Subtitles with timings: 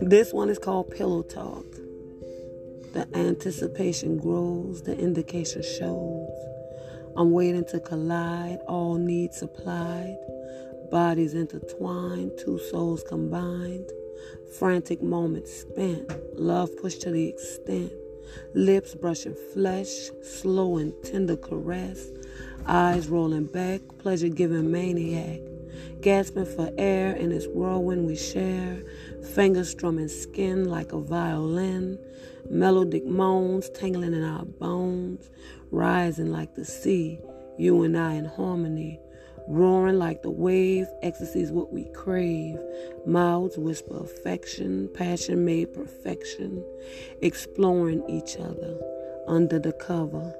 [0.00, 1.64] This one is called Pillow Talk.
[2.92, 6.28] The anticipation grows, the indication shows.
[7.16, 10.16] I'm waiting to collide, all needs supplied.
[10.90, 13.90] Bodies intertwined, two souls combined.
[14.58, 17.92] Frantic moments spent, love pushed to the extent.
[18.54, 22.10] Lips brushing flesh, slow and tender caress.
[22.66, 25.40] Eyes rolling back, pleasure giving maniac.
[26.00, 28.82] Gasping for air in this whirlwind we share.
[29.34, 31.98] Fingers strumming skin like a violin.
[32.50, 35.30] Melodic moans tangling in our bones.
[35.70, 37.18] Rising like the sea,
[37.58, 39.00] you and I in harmony
[39.48, 42.58] roaring like the wave, ecstasy's what we crave.
[43.06, 46.62] Mouths whisper affection, passion made perfection,
[47.22, 48.78] exploring each other
[49.26, 50.34] under the cover.